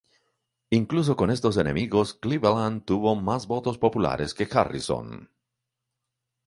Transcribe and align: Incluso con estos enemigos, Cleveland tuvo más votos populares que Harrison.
Incluso 0.71 1.15
con 1.15 1.29
estos 1.29 1.57
enemigos, 1.57 2.15
Cleveland 2.15 2.85
tuvo 2.85 3.15
más 3.15 3.45
votos 3.45 3.77
populares 3.77 4.33
que 4.33 4.47
Harrison. 4.51 5.29